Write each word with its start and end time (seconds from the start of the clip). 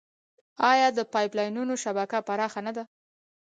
آیا 0.71 0.87
د 0.97 0.99
پایپ 1.13 1.31
لاینونو 1.37 1.73
شبکه 1.83 2.17
پراخه 2.27 2.59
نه 2.67 2.71
ده؟ 2.77 2.83